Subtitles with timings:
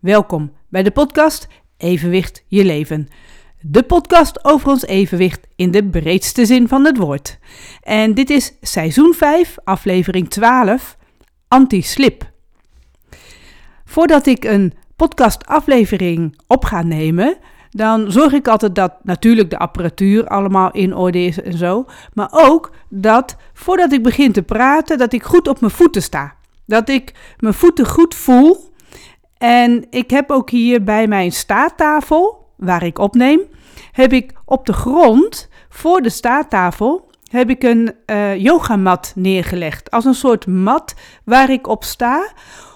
[0.00, 3.08] Welkom bij de podcast Evenwicht je leven.
[3.60, 7.38] De podcast over ons evenwicht in de breedste zin van het woord.
[7.82, 10.96] En dit is seizoen 5, aflevering 12,
[11.48, 12.30] anti-slip.
[13.84, 17.36] Voordat ik een podcastaflevering op ga nemen,
[17.70, 21.84] dan zorg ik altijd dat natuurlijk de apparatuur allemaal in orde is en zo.
[22.14, 26.36] Maar ook dat voordat ik begin te praten, dat ik goed op mijn voeten sta.
[26.66, 28.69] Dat ik mijn voeten goed voel.
[29.40, 33.40] En ik heb ook hier bij mijn staattafel, waar ik opneem,
[33.92, 39.90] heb ik op de grond voor de staattafel heb ik een uh, yogamat neergelegd.
[39.90, 42.32] Als een soort mat waar ik op sta,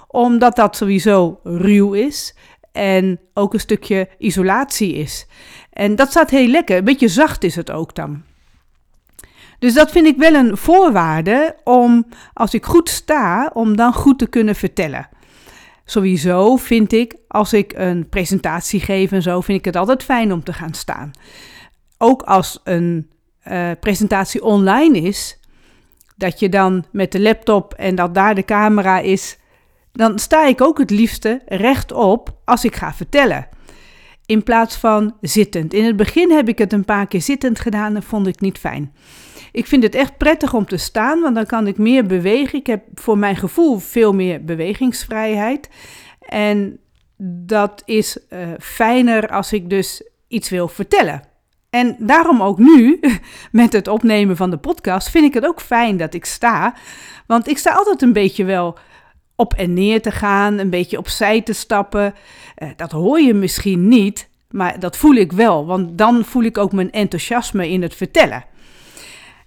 [0.09, 2.37] omdat dat sowieso ruw is
[2.73, 5.27] en ook een stukje isolatie is.
[5.73, 6.77] En dat staat heel lekker.
[6.77, 8.23] Een beetje zacht is het ook dan.
[9.59, 14.19] Dus dat vind ik wel een voorwaarde om, als ik goed sta, om dan goed
[14.19, 15.09] te kunnen vertellen.
[15.85, 20.33] Sowieso vind ik, als ik een presentatie geef en zo, vind ik het altijd fijn
[20.33, 21.11] om te gaan staan.
[21.99, 23.11] Ook als een
[23.49, 25.39] uh, presentatie online is,
[26.17, 29.39] dat je dan met de laptop en dat daar de camera is,
[29.93, 33.49] dan sta ik ook het liefste rechtop als ik ga vertellen.
[34.27, 35.75] In plaats van zittend.
[35.75, 38.59] In het begin heb ik het een paar keer zittend gedaan en vond ik niet
[38.59, 38.93] fijn.
[39.55, 42.59] Ik vind het echt prettig om te staan, want dan kan ik meer bewegen.
[42.59, 45.69] Ik heb voor mijn gevoel veel meer bewegingsvrijheid.
[46.19, 46.79] En
[47.17, 51.23] dat is uh, fijner als ik dus iets wil vertellen.
[51.71, 53.01] En daarom ook nu,
[53.53, 56.75] met het opnemen van de podcast, vind ik het ook fijn dat ik sta.
[57.27, 58.79] Want ik sta altijd een beetje wel
[59.37, 62.15] op en neer te gaan, een beetje opzij te stappen.
[62.59, 66.59] Uh, dat hoor je misschien niet, maar dat voel ik wel, want dan voel ik
[66.59, 68.45] ook mijn enthousiasme in het vertellen.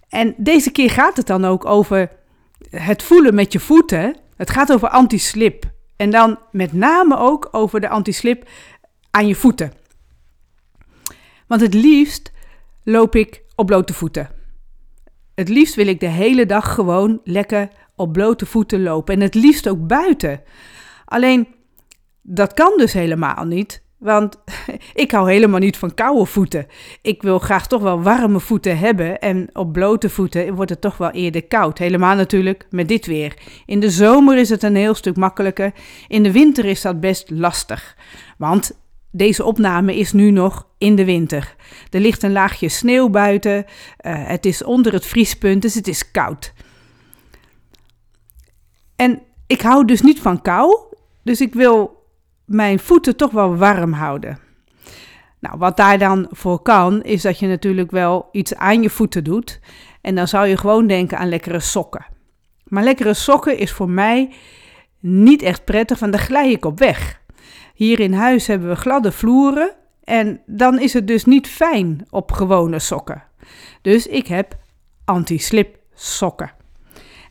[0.09, 2.09] En deze keer gaat het dan ook over
[2.69, 4.17] het voelen met je voeten.
[4.35, 5.65] Het gaat over anti-slip.
[5.95, 8.49] En dan met name ook over de anti-slip
[9.11, 9.73] aan je voeten.
[11.47, 12.31] Want het liefst
[12.83, 14.29] loop ik op blote voeten.
[15.35, 19.13] Het liefst wil ik de hele dag gewoon lekker op blote voeten lopen.
[19.13, 20.41] En het liefst ook buiten.
[21.05, 21.47] Alleen
[22.21, 23.85] dat kan dus helemaal niet.
[23.97, 24.37] Want
[24.93, 26.67] ik hou helemaal niet van koude voeten.
[27.01, 29.19] Ik wil graag toch wel warme voeten hebben.
[29.19, 31.77] En op blote voeten wordt het toch wel eerder koud.
[31.77, 33.33] Helemaal natuurlijk met dit weer.
[33.65, 35.73] In de zomer is het een heel stuk makkelijker.
[36.07, 37.95] In de winter is dat best lastig.
[38.37, 38.79] Want
[39.11, 41.55] deze opname is nu nog in de winter.
[41.89, 43.65] Er ligt een laagje sneeuw buiten.
[43.65, 46.53] Uh, het is onder het vriespunt, dus het is koud.
[48.95, 50.77] En ik hou dus niet van kou.
[51.23, 51.96] Dus ik wil
[52.47, 54.39] mijn voeten toch wel warm houden.
[55.39, 59.23] Nou, wat daar dan voor kan, is dat je natuurlijk wel iets aan je voeten
[59.23, 59.59] doet.
[60.01, 62.05] En dan zou je gewoon denken aan lekkere sokken.
[62.63, 64.33] Maar lekkere sokken is voor mij
[64.99, 67.21] niet echt prettig, want daar glij ik op weg.
[67.73, 72.31] Hier in huis hebben we gladde vloeren en dan is het dus niet fijn op
[72.31, 73.23] gewone sokken.
[73.81, 74.57] Dus ik heb
[75.05, 76.51] anti-slip sokken.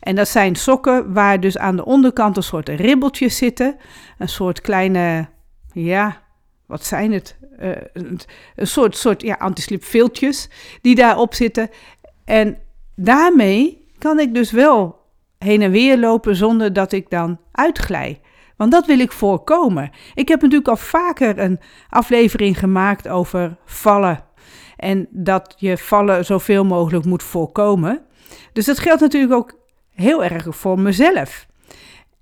[0.06, 3.76] En dat zijn sokken waar dus aan de onderkant een soort ribbeltjes zitten.
[4.18, 5.28] Een soort kleine,
[5.72, 6.22] ja,
[6.66, 7.38] wat zijn het?
[7.60, 10.50] Uh, een, soort, soort ja, antislip viltjes
[10.80, 11.70] die daarop zitten.
[12.24, 12.58] En
[12.94, 15.00] daarmee kan ik dus wel
[15.38, 18.20] heen en weer lopen zonder dat ik dan uitglij.
[18.56, 19.90] Want dat wil ik voorkomen.
[20.14, 24.24] Ik heb natuurlijk al vaker een aflevering gemaakt over vallen.
[24.76, 28.04] En dat je vallen zoveel mogelijk moet voorkomen.
[28.52, 29.64] Dus dat geldt natuurlijk ook
[29.96, 31.46] heel erg voor mezelf.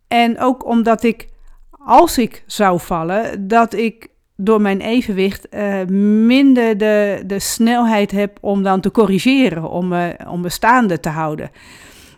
[0.08, 1.28] En ook omdat ik,
[1.70, 5.84] als ik zou vallen, dat ik door mijn evenwicht uh,
[6.26, 11.08] minder de, de snelheid heb om dan te corrigeren, om me, om me staande te
[11.08, 11.50] houden.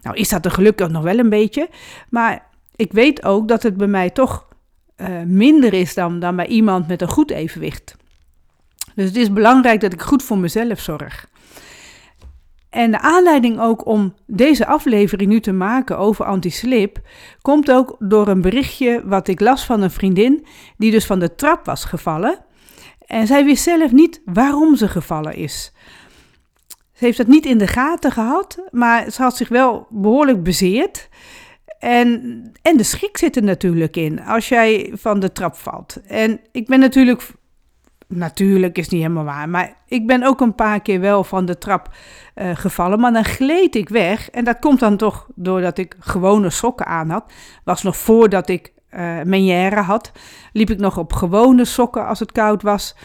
[0.03, 1.69] Nou is dat er gelukkig nog wel een beetje,
[2.09, 2.47] maar
[2.77, 4.49] ik weet ook dat het bij mij toch
[4.97, 7.97] uh, minder is dan, dan bij iemand met een goed evenwicht.
[8.95, 11.29] Dus het is belangrijk dat ik goed voor mezelf zorg.
[12.77, 16.99] En de aanleiding ook om deze aflevering nu te maken over anti-slip
[17.43, 21.35] komt ook door een berichtje wat ik las van een vriendin die dus van de
[21.35, 22.45] trap was gevallen.
[23.07, 25.73] En zij wist zelf niet waarom ze gevallen is.
[26.93, 31.09] Ze heeft het niet in de gaten gehad, maar ze had zich wel behoorlijk bezeerd.
[31.79, 35.97] En, en de schrik zit er natuurlijk in als jij van de trap valt.
[36.07, 37.23] En ik ben natuurlijk
[38.09, 41.59] Natuurlijk is niet helemaal waar, maar ik ben ook een paar keer wel van de
[41.59, 41.95] trap
[42.35, 44.31] uh, gevallen, maar dan gleed ik weg.
[44.31, 47.33] En dat komt dan toch doordat ik gewone sokken aan had.
[47.65, 50.13] Was nog voordat ik uh, had,
[50.53, 52.97] liep ik nog op gewone sokken als het koud was.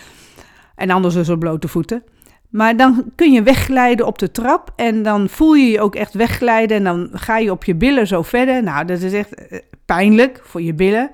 [0.75, 2.03] En anders dus op blote voeten.
[2.49, 6.13] Maar dan kun je wegglijden op de trap en dan voel je je ook echt
[6.13, 8.63] wegglijden en dan ga je op je billen zo verder.
[8.63, 11.09] Nou, dat is echt eh, pijnlijk voor je billen,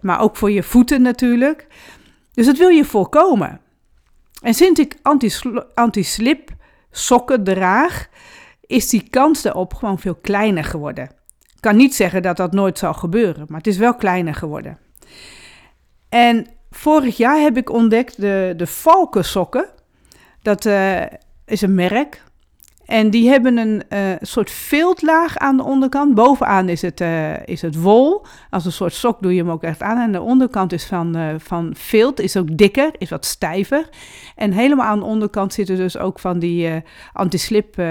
[0.00, 1.66] maar ook voor je voeten natuurlijk.
[2.34, 3.60] Dus dat wil je voorkomen.
[4.42, 4.96] En sinds ik
[5.74, 6.50] anti-slip
[6.90, 8.08] sokken draag,
[8.66, 11.04] is die kans daarop gewoon veel kleiner geworden.
[11.54, 14.78] Ik kan niet zeggen dat dat nooit zal gebeuren, maar het is wel kleiner geworden.
[16.08, 19.68] En vorig jaar heb ik ontdekt de, de valkensokken.
[20.42, 21.02] Dat uh,
[21.44, 22.22] is een merk.
[22.86, 26.14] En die hebben een uh, soort viltlaag aan de onderkant.
[26.14, 28.26] Bovenaan is het, uh, is het wol.
[28.50, 29.98] Als een soort sok doe je hem ook echt aan.
[29.98, 33.88] En de onderkant is van, uh, van vilt, is ook dikker, is wat stijver.
[34.36, 36.82] En helemaal aan de onderkant zitten dus ook van die
[37.12, 37.82] anti-slip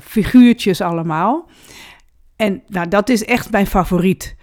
[0.00, 1.48] figuurtjes allemaal.
[2.36, 4.36] En nou, dat is echt mijn favoriet.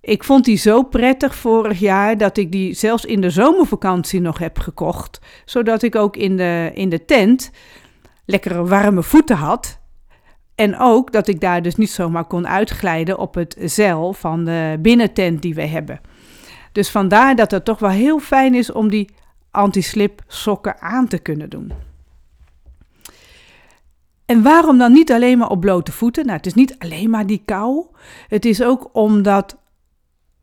[0.00, 4.38] Ik vond die zo prettig vorig jaar dat ik die zelfs in de zomervakantie nog
[4.38, 5.20] heb gekocht.
[5.44, 7.50] Zodat ik ook in de, in de tent
[8.28, 9.80] lekkere warme voeten had.
[10.54, 14.78] En ook dat ik daar dus niet zomaar kon uitglijden op het zeil van de
[14.80, 16.00] binnentent die we hebben.
[16.72, 19.10] Dus vandaar dat het toch wel heel fijn is om die
[19.50, 21.72] anti-slip sokken aan te kunnen doen.
[24.26, 26.24] En waarom dan niet alleen maar op blote voeten?
[26.24, 27.86] Nou, het is niet alleen maar die kou.
[28.28, 29.56] Het is ook omdat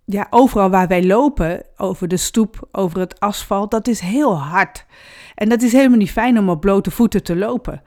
[0.06, 4.86] ja, overal waar wij lopen, over de stoep, over het asfalt, dat is heel hard.
[5.36, 7.82] En dat is helemaal niet fijn om op blote voeten te lopen.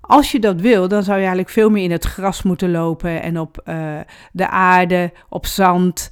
[0.00, 3.22] Als je dat wil, dan zou je eigenlijk veel meer in het gras moeten lopen
[3.22, 3.98] en op uh,
[4.32, 6.10] de aarde, op zand,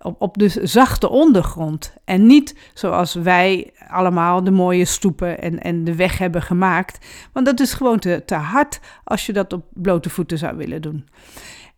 [0.00, 1.94] op, op de zachte ondergrond.
[2.04, 7.06] En niet zoals wij allemaal de mooie stoepen en, en de weg hebben gemaakt.
[7.32, 10.82] Want dat is gewoon te, te hard als je dat op blote voeten zou willen
[10.82, 11.08] doen.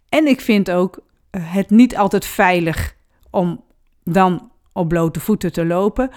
[0.08, 0.98] En ik vind ook
[1.30, 2.96] uh, het niet altijd veilig
[3.30, 3.64] om
[4.04, 6.10] dan op blote voeten te lopen,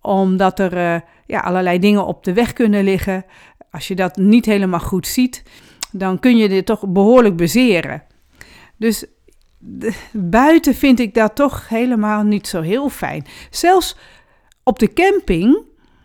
[0.00, 3.24] omdat er uh, ja, allerlei dingen op de weg kunnen liggen.
[3.70, 5.42] Als je dat niet helemaal goed ziet,
[5.90, 8.02] dan kun je dit toch behoorlijk bezeren.
[8.76, 9.06] Dus
[10.12, 13.26] buiten vind ik dat toch helemaal niet zo heel fijn.
[13.50, 13.96] Zelfs
[14.62, 15.64] op de camping,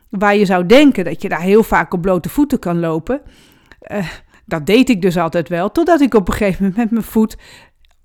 [0.09, 3.21] waar je zou denken dat je daar heel vaak op blote voeten kan lopen.
[3.91, 4.07] Uh,
[4.45, 7.37] dat deed ik dus altijd wel, totdat ik op een gegeven moment met mijn voet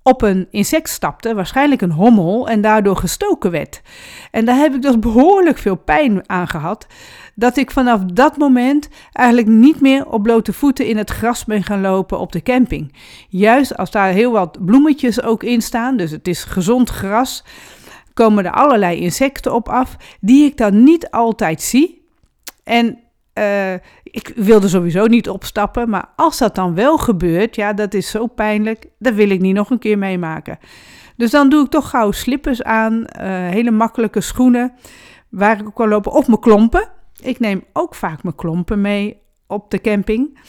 [0.03, 3.81] op een insect stapte, waarschijnlijk een hommel, en daardoor gestoken werd.
[4.31, 6.87] En daar heb ik dus behoorlijk veel pijn aan gehad,
[7.35, 11.63] dat ik vanaf dat moment eigenlijk niet meer op blote voeten in het gras ben
[11.63, 12.95] gaan lopen op de camping.
[13.29, 17.43] Juist als daar heel wat bloemetjes ook in staan, dus het is gezond gras,
[18.13, 22.01] komen er allerlei insecten op af, die ik dan niet altijd zie.
[22.63, 23.02] En
[23.39, 28.09] uh, ik wilde sowieso niet opstappen, maar als dat dan wel gebeurt, ja, dat is
[28.09, 30.59] zo pijnlijk, dat wil ik niet nog een keer meemaken.
[31.17, 33.05] Dus dan doe ik toch gauw slippers aan, uh,
[33.49, 34.73] hele makkelijke schoenen,
[35.29, 36.89] waar ik ook kan lopen, of mijn klompen.
[37.21, 40.39] Ik neem ook vaak mijn klompen mee op de camping.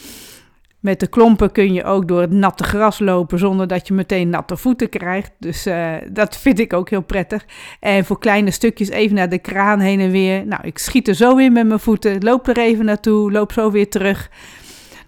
[0.85, 4.29] Met de klompen kun je ook door het natte gras lopen zonder dat je meteen
[4.29, 5.31] natte voeten krijgt.
[5.39, 7.45] Dus uh, dat vind ik ook heel prettig.
[7.79, 10.45] En voor kleine stukjes even naar de kraan heen en weer.
[10.47, 13.71] Nou, ik schiet er zo in met mijn voeten, loop er even naartoe, loop zo
[13.71, 14.29] weer terug.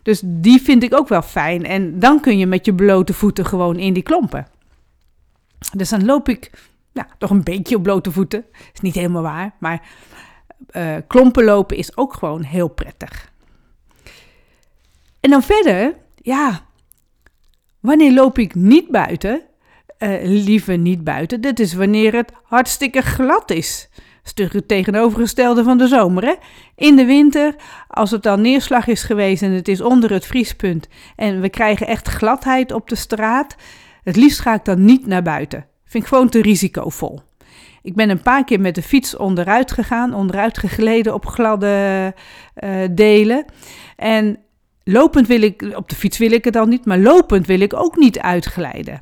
[0.02, 1.66] Dus die vind ik ook wel fijn.
[1.66, 4.48] En dan kun je met je blote voeten gewoon in die klompen.
[5.76, 6.52] Dus dan loop ik
[6.94, 8.46] nou, toch een beetje op blote voeten.
[8.74, 9.82] Is niet helemaal waar, maar
[10.72, 13.36] uh, klompen lopen is ook gewoon heel prettig.
[15.28, 16.62] En dan verder, ja,
[17.80, 19.42] wanneer loop ik niet buiten?
[20.00, 21.42] Uh, liever niet buiten.
[21.42, 23.90] Dat is wanneer het hartstikke glad is.
[24.24, 26.24] Stuk het tegenovergestelde van de zomer.
[26.24, 26.34] Hè?
[26.76, 27.56] In de winter,
[27.88, 31.88] als het dan neerslag is geweest en het is onder het vriespunt en we krijgen
[31.88, 33.56] echt gladheid op de straat,
[34.04, 35.66] het liefst ga ik dan niet naar buiten.
[35.86, 37.22] Vind ik gewoon te risicovol.
[37.82, 42.14] Ik ben een paar keer met de fiets onderuit gegaan, onderuit gegleden op gladde
[42.64, 43.46] uh, delen.
[43.96, 44.38] En
[44.90, 47.74] Lopend wil ik, op de fiets wil ik het dan niet, maar lopend wil ik
[47.74, 49.02] ook niet uitglijden.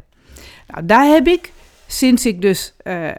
[0.67, 1.51] Nou, daar heb ik,
[1.87, 3.09] sinds ik dus uh,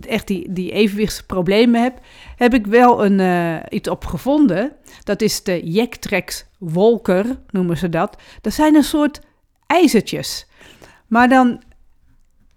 [0.00, 1.98] echt die, die evenwichtsproblemen heb,
[2.36, 4.72] heb ik wel een, uh, iets op gevonden.
[5.04, 8.16] Dat is de Jacktrex Wolker, noemen ze dat.
[8.40, 9.20] Dat zijn een soort
[9.66, 10.46] ijzertjes.
[11.06, 11.62] Maar dan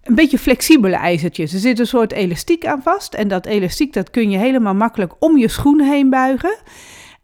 [0.02, 1.52] een beetje flexibele ijzertjes.
[1.52, 3.14] Er zit een soort elastiek aan vast.
[3.14, 6.58] En dat elastiek dat kun je helemaal makkelijk om je schoen heen buigen.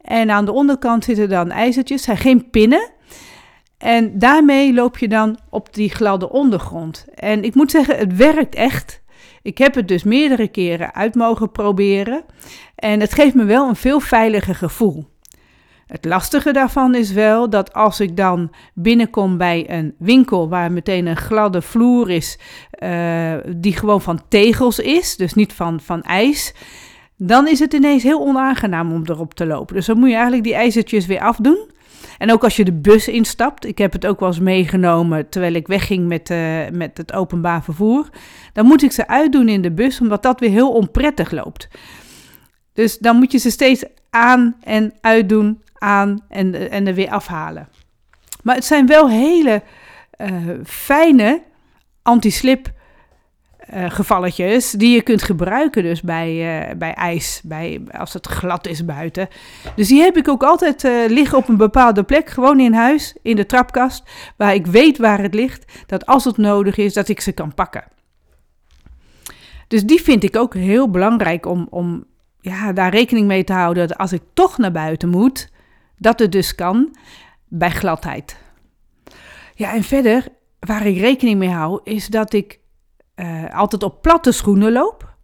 [0.07, 2.89] En aan de onderkant zitten dan ijzertjes, zijn geen pinnen.
[3.77, 7.05] En daarmee loop je dan op die gladde ondergrond.
[7.13, 9.01] En ik moet zeggen, het werkt echt.
[9.41, 12.23] Ik heb het dus meerdere keren uit mogen proberen.
[12.75, 15.05] En het geeft me wel een veel veiliger gevoel.
[15.87, 21.05] Het lastige daarvan is wel dat als ik dan binnenkom bij een winkel waar meteen
[21.05, 22.39] een gladde vloer is,
[22.83, 26.53] uh, die gewoon van tegels is, dus niet van, van ijs,
[27.17, 29.75] dan is het ineens heel onaangenaam om erop te lopen.
[29.75, 31.69] Dus dan moet je eigenlijk die ijzertjes weer afdoen.
[32.17, 35.53] En ook als je de bus instapt, ik heb het ook wel eens meegenomen terwijl
[35.53, 38.09] ik wegging met, uh, met het openbaar vervoer.
[38.53, 41.67] Dan moet ik ze uitdoen in de bus, omdat dat weer heel onprettig loopt.
[42.73, 47.67] Dus dan moet je ze steeds aan en uitdoen, aan en, en er weer afhalen.
[48.43, 49.61] Maar het zijn wel hele
[50.21, 50.29] uh,
[50.63, 51.41] fijne
[52.01, 52.71] anti-slip
[53.73, 58.67] uh, gevalletjes die je kunt gebruiken dus bij, uh, bij ijs, bij, als het glad
[58.67, 59.27] is buiten.
[59.75, 63.15] Dus die heb ik ook altijd uh, liggen op een bepaalde plek, gewoon in huis,
[63.21, 64.03] in de trapkast,
[64.37, 67.53] waar ik weet waar het ligt, dat als het nodig is, dat ik ze kan
[67.53, 67.83] pakken.
[69.67, 72.05] Dus die vind ik ook heel belangrijk om, om
[72.41, 75.49] ja, daar rekening mee te houden dat als ik toch naar buiten moet,
[75.97, 76.95] dat het dus kan
[77.47, 78.37] bij gladheid.
[79.55, 80.27] Ja, en verder,
[80.59, 82.59] waar ik rekening mee hou, is dat ik
[83.17, 85.15] uh, altijd op platte schoenen loop.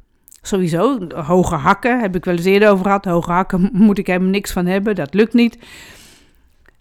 [0.41, 3.05] Sowieso, hoge hakken, heb ik wel eens eerder over gehad.
[3.05, 5.57] Hoge hakken moet ik helemaal niks van hebben, dat lukt niet.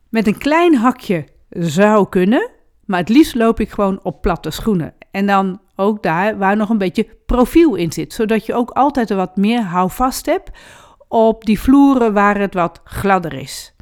[0.08, 2.50] Met een klein hakje zou kunnen,
[2.84, 4.94] maar het liefst loop ik gewoon op platte schoenen.
[5.10, 9.10] En dan ook daar waar nog een beetje profiel in zit, zodat je ook altijd
[9.10, 10.50] wat meer houvast hebt
[11.08, 13.74] op die vloeren waar het wat gladder is.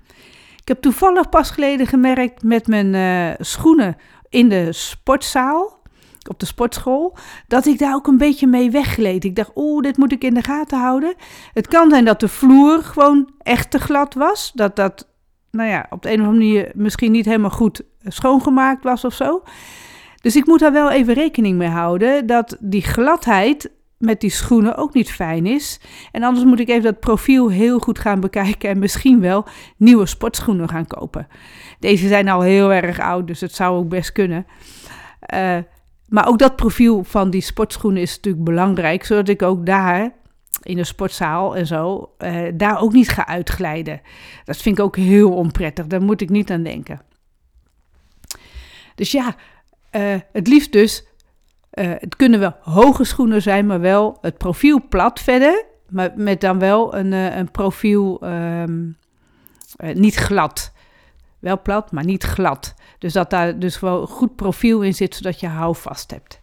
[0.56, 3.96] Ik heb toevallig pas geleden gemerkt met mijn uh, schoenen
[4.28, 5.79] in de sportzaal
[6.28, 9.24] op de sportschool, dat ik daar ook een beetje mee weggleed.
[9.24, 11.14] Ik dacht, oeh, dit moet ik in de gaten houden.
[11.52, 14.52] Het kan zijn dat de vloer gewoon echt te glad was.
[14.54, 15.08] Dat dat,
[15.50, 19.14] nou ja, op de een of andere manier misschien niet helemaal goed schoongemaakt was of
[19.14, 19.42] zo.
[20.22, 24.76] Dus ik moet daar wel even rekening mee houden dat die gladheid met die schoenen
[24.76, 25.80] ook niet fijn is.
[26.12, 29.46] En anders moet ik even dat profiel heel goed gaan bekijken en misschien wel
[29.76, 31.28] nieuwe sportschoenen gaan kopen.
[31.78, 34.46] Deze zijn al heel erg oud, dus het zou ook best kunnen.
[35.34, 35.56] Uh,
[36.10, 40.12] maar ook dat profiel van die sportschoenen is natuurlijk belangrijk, zodat ik ook daar
[40.62, 44.00] in de sportzaal en zo, uh, daar ook niet ga uitglijden.
[44.44, 47.00] Dat vind ik ook heel onprettig, daar moet ik niet aan denken.
[48.94, 49.34] Dus ja,
[49.92, 51.04] uh, het liefst dus,
[51.74, 56.40] uh, het kunnen wel hoge schoenen zijn, maar wel het profiel plat verder, maar met
[56.40, 58.96] dan wel een, een profiel um,
[59.94, 60.72] niet glad.
[61.40, 62.74] Wel plat, maar niet glad.
[62.98, 66.40] Dus dat daar dus wel goed profiel in zit, zodat je houvast hebt.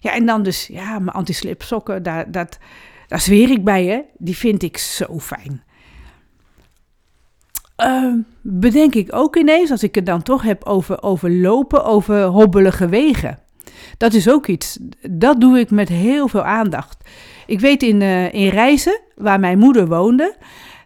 [0.00, 2.58] Ja, en dan dus, ja, mijn anti-slip sokken, daar, dat,
[3.08, 4.00] daar zweer ik bij, hè.
[4.18, 5.62] Die vind ik zo fijn.
[7.76, 12.22] Uh, bedenk ik ook ineens, als ik het dan toch heb over, over lopen, over
[12.22, 13.38] hobbelige wegen.
[13.96, 14.78] Dat is ook iets,
[15.10, 17.08] dat doe ik met heel veel aandacht.
[17.46, 20.36] Ik weet in, uh, in Reizen, waar mijn moeder woonde,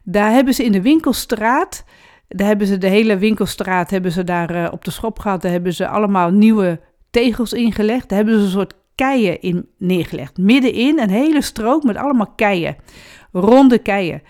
[0.02, 1.84] daar hebben ze in de winkelstraat
[2.28, 5.42] daar hebben ze de hele winkelstraat hebben ze daar uh, op de schop gehad.
[5.42, 8.08] Daar hebben ze allemaal nieuwe tegels ingelegd.
[8.08, 10.38] Daar hebben ze een soort keien in neergelegd.
[10.38, 12.76] Middenin een hele strook met allemaal keien.
[13.32, 14.22] Ronde keien.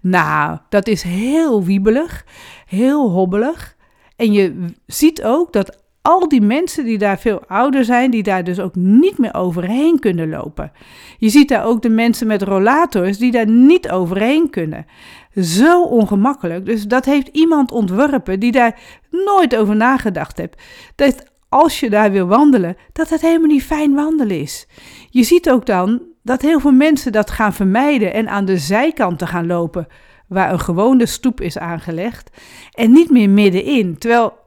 [0.00, 2.24] Nou, dat is heel wiebelig,
[2.66, 3.76] heel hobbelig.
[4.16, 8.44] En je ziet ook dat al die mensen die daar veel ouder zijn, die daar
[8.44, 10.72] dus ook niet meer overheen kunnen lopen.
[11.18, 14.86] Je ziet daar ook de mensen met rollators die daar niet overheen kunnen.
[15.34, 16.66] Zo ongemakkelijk.
[16.66, 18.78] Dus dat heeft iemand ontworpen die daar
[19.10, 20.62] nooit over nagedacht heeft.
[20.94, 24.66] Dat als je daar wil wandelen, dat het helemaal niet fijn wandelen is.
[25.10, 29.26] Je ziet ook dan dat heel veel mensen dat gaan vermijden en aan de zijkanten
[29.26, 29.86] gaan lopen,
[30.28, 32.30] waar een gewone stoep is aangelegd,
[32.72, 33.98] en niet meer middenin.
[33.98, 34.38] Terwijl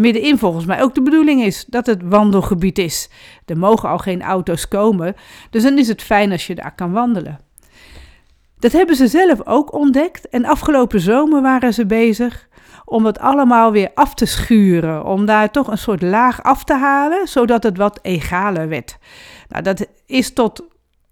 [0.00, 3.10] middenin volgens mij ook de bedoeling is dat het wandelgebied is.
[3.46, 5.14] Er mogen al geen auto's komen,
[5.50, 7.38] dus dan is het fijn als je daar kan wandelen.
[8.58, 12.48] Dat hebben ze zelf ook ontdekt en afgelopen zomer waren ze bezig
[12.84, 16.74] om het allemaal weer af te schuren, om daar toch een soort laag af te
[16.74, 18.98] halen, zodat het wat egaler werd.
[19.48, 20.62] Nou, dat is tot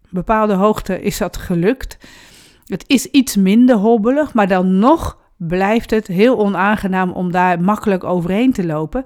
[0.09, 1.99] bepaalde hoogte is dat gelukt.
[2.67, 8.05] Het is iets minder hobbelig, maar dan nog blijft het heel onaangenaam om daar makkelijk
[8.05, 9.05] overheen te lopen,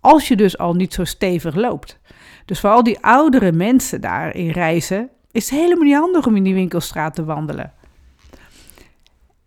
[0.00, 1.98] als je dus al niet zo stevig loopt.
[2.44, 6.36] Dus voor al die oudere mensen daar in reizen, is het helemaal niet handig om
[6.36, 7.72] in die winkelstraat te wandelen.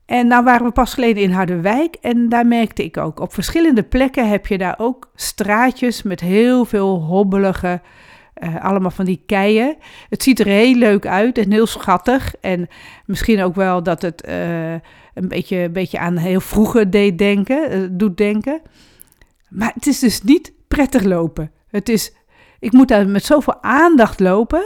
[0.05, 3.83] En nou waren we pas geleden in Harderwijk en daar merkte ik ook, op verschillende
[3.83, 7.81] plekken heb je daar ook straatjes met heel veel hobbelige,
[8.43, 9.75] uh, allemaal van die keien.
[10.09, 12.67] Het ziet er heel leuk uit en heel schattig en
[13.05, 14.27] misschien ook wel dat het...
[14.27, 14.73] Uh,
[15.13, 18.61] een beetje, een beetje aan heel vroeger deed denken, uh, doet denken.
[19.49, 21.51] Maar het is dus niet prettig lopen.
[21.67, 22.13] Het is,
[22.59, 24.63] ik moet daar met zoveel aandacht lopen.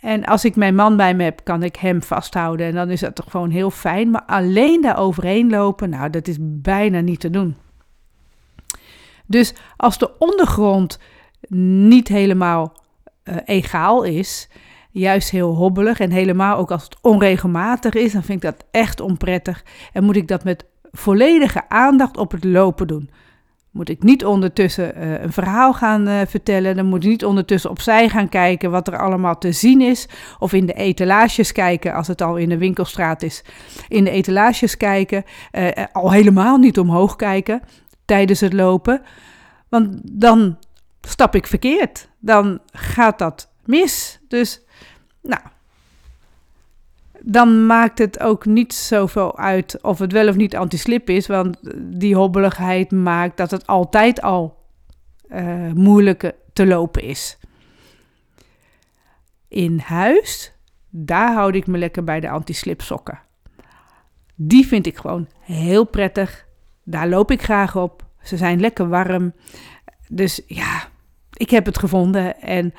[0.00, 2.66] En als ik mijn man bij me heb, kan ik hem vasthouden.
[2.66, 4.10] En dan is dat toch gewoon heel fijn.
[4.10, 7.56] Maar alleen daar overheen lopen, nou, dat is bijna niet te doen.
[9.26, 10.98] Dus als de ondergrond
[11.48, 12.72] niet helemaal
[13.24, 14.48] uh, egaal is,
[14.90, 16.00] juist heel hobbelig.
[16.00, 19.64] En helemaal ook als het onregelmatig is, dan vind ik dat echt onprettig.
[19.92, 23.10] En moet ik dat met volledige aandacht op het lopen doen.
[23.70, 26.76] Moet ik niet ondertussen uh, een verhaal gaan uh, vertellen.
[26.76, 30.08] Dan moet ik niet ondertussen opzij gaan kijken wat er allemaal te zien is.
[30.38, 33.44] Of in de etalages kijken, als het al in de winkelstraat is.
[33.88, 35.24] In de etalages kijken.
[35.92, 37.62] Al helemaal niet omhoog kijken
[38.04, 39.02] tijdens het lopen.
[39.68, 40.56] Want dan
[41.00, 42.08] stap ik verkeerd.
[42.18, 44.20] Dan gaat dat mis.
[44.28, 44.62] Dus,
[45.22, 45.42] nou,
[47.20, 51.58] dan maakt het ook niet zoveel uit of het wel of niet anti-slip is, want
[51.98, 54.56] die hobbeligheid maakt dat het altijd al
[55.30, 57.38] uh, moeilijk te lopen is.
[59.48, 60.52] In huis,
[60.88, 63.20] daar houd ik me lekker bij de anti-slip sokken.
[64.34, 66.46] Die vind ik gewoon heel prettig.
[66.84, 68.06] Daar loop ik graag op.
[68.22, 69.34] Ze zijn lekker warm.
[70.10, 70.88] Dus ja,
[71.32, 72.74] ik heb het gevonden en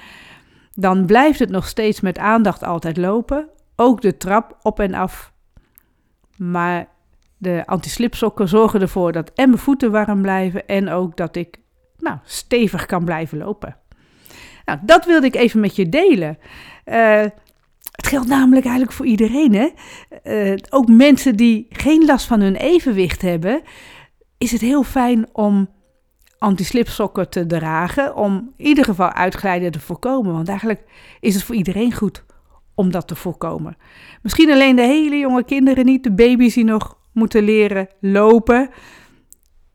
[0.74, 3.50] dan blijft het nog steeds met aandacht altijd lopen.
[3.76, 5.34] Ook de trap op en af.
[6.38, 6.88] Maar
[7.38, 11.58] de anti-slipsokken zorgen ervoor dat en mijn voeten warm blijven en ook dat ik
[11.98, 13.78] nou, stevig kan blijven lopen.
[14.66, 16.38] Nou, dat wilde ik even met je delen.
[16.86, 17.26] Uh,
[17.92, 19.54] het geldt namelijk eigenlijk voor iedereen.
[19.54, 19.70] Hè?
[20.24, 23.62] Uh, ook mensen die geen last van hun evenwicht hebben,
[24.38, 25.70] is het heel fijn om
[26.40, 28.16] anti-slipsokken te dragen.
[28.16, 30.34] Om in ieder geval uitglijden te voorkomen.
[30.34, 30.84] Want eigenlijk
[31.20, 32.24] is het voor iedereen goed
[32.76, 33.78] om dat te voorkomen.
[34.22, 38.70] Misschien alleen de hele jonge kinderen niet, de baby's die nog moeten leren lopen,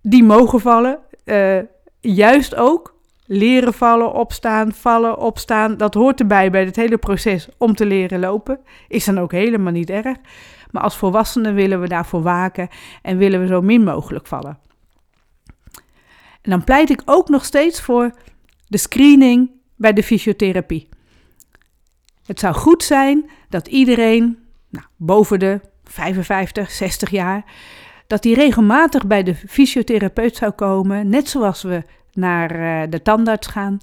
[0.02, 0.98] die mogen vallen.
[1.24, 1.58] Uh,
[2.00, 2.94] juist ook
[3.26, 5.76] leren vallen, opstaan, vallen, opstaan.
[5.76, 8.60] Dat hoort erbij bij het hele proces om te leren lopen.
[8.88, 10.16] Is dan ook helemaal niet erg.
[10.70, 12.68] Maar als volwassenen willen we daarvoor waken
[13.02, 14.58] en willen we zo min mogelijk vallen.
[16.44, 18.14] En dan pleit ik ook nog steeds voor
[18.68, 20.88] de screening bij de fysiotherapie.
[22.26, 24.38] Het zou goed zijn dat iedereen
[24.70, 27.44] nou, boven de 55, 60 jaar,
[28.06, 31.82] dat die regelmatig bij de fysiotherapeut zou komen, net zoals we
[32.12, 33.78] naar uh, de tandarts gaan.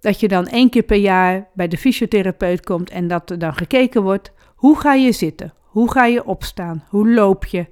[0.00, 3.54] Dat je dan één keer per jaar bij de fysiotherapeut komt en dat er dan
[3.54, 5.54] gekeken wordt, hoe ga je zitten?
[5.62, 6.84] Hoe ga je opstaan?
[6.88, 7.66] Hoe loop je?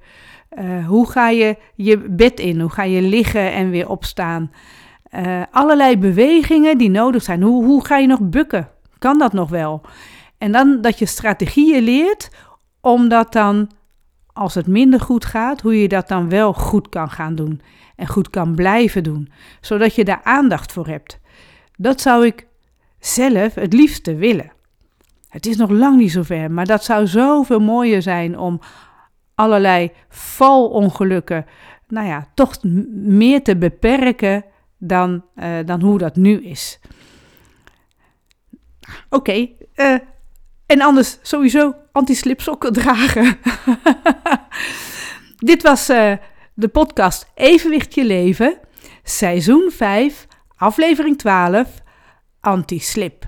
[0.59, 2.59] Uh, hoe ga je je bed in?
[2.59, 4.51] Hoe ga je liggen en weer opstaan?
[5.15, 7.41] Uh, allerlei bewegingen die nodig zijn.
[7.41, 8.69] Hoe, hoe ga je nog bukken?
[8.97, 9.81] Kan dat nog wel?
[10.37, 12.29] En dan dat je strategieën leert
[12.81, 13.71] om dat dan,
[14.33, 17.61] als het minder goed gaat, hoe je dat dan wel goed kan gaan doen.
[17.95, 21.19] En goed kan blijven doen, zodat je daar aandacht voor hebt.
[21.77, 22.47] Dat zou ik
[22.99, 24.51] zelf het liefste willen.
[25.29, 28.59] Het is nog lang niet zover, maar dat zou zoveel mooier zijn om
[29.35, 31.45] allerlei valongelukken,
[31.87, 32.55] nou ja, toch
[32.93, 34.45] meer te beperken
[34.77, 36.79] dan, uh, dan hoe dat nu is.
[39.09, 39.97] Oké, eh,
[40.65, 43.37] en anders sowieso anti-slipsokken dragen.
[45.37, 46.13] Dit was uh,
[46.53, 48.59] de podcast Evenwicht je leven,
[49.03, 51.69] seizoen 5, aflevering 12,
[52.39, 53.25] anti-slip.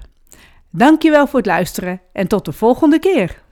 [0.71, 3.45] Dankjewel voor het luisteren en tot de volgende keer.